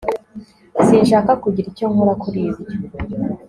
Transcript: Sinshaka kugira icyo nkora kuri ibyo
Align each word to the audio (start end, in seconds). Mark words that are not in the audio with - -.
Sinshaka 0.87 1.31
kugira 1.43 1.67
icyo 1.71 1.85
nkora 1.91 2.13
kuri 2.23 2.39
ibyo 2.47 2.63